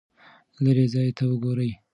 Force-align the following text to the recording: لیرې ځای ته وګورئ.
لیرې 0.63 0.85
ځای 0.93 1.09
ته 1.17 1.23
وګورئ. 1.29 1.71